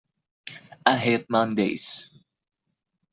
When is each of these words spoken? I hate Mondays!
I 0.83 0.97
hate 0.97 1.29
Mondays! 1.29 2.11